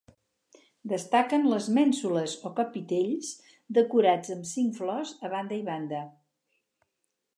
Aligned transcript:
Destaquen 0.93 1.43
les 1.49 1.67
mènsules 1.75 2.33
o 2.49 2.51
capitells 2.61 3.29
decorats 3.79 4.33
amb 4.37 4.49
cinc 4.53 4.75
flors 4.81 5.13
a 5.29 5.33
banda 5.35 5.61
i 5.61 5.63
banda. 5.69 6.05